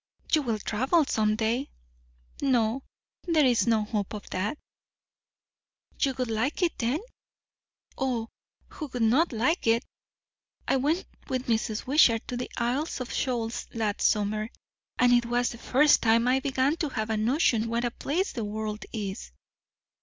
"You 0.33 0.41
will 0.41 0.57
travel 0.57 1.05
some 1.05 1.35
day." 1.35 1.69
"No, 2.41 2.81
there 3.27 3.45
is 3.45 3.67
no 3.67 3.83
hope 3.83 4.15
of 4.15 4.27
that." 4.31 4.57
"You 5.99 6.15
would 6.15 6.31
like 6.31 6.63
it, 6.63 6.75
then?" 6.79 7.01
"O, 7.99 8.29
who 8.67 8.87
would 8.93 9.03
not 9.03 9.31
like 9.31 9.67
it! 9.67 9.85
I 10.67 10.77
went 10.77 11.05
with 11.29 11.45
Mrs. 11.45 11.85
Wishart 11.85 12.27
to 12.29 12.35
the 12.37 12.49
Isles 12.57 12.99
of 12.99 13.13
Shoals 13.13 13.67
last 13.75 14.01
summer; 14.01 14.49
and 14.97 15.13
it 15.13 15.27
was 15.27 15.49
the 15.51 15.59
first 15.59 16.01
time 16.01 16.27
I 16.27 16.39
began 16.39 16.77
to 16.77 16.89
have 16.89 17.11
a 17.11 17.15
notion 17.17 17.69
what 17.69 17.85
a 17.85 17.91
place 17.91 18.31
the 18.31 18.43
world 18.43 18.83
is." 18.91 19.31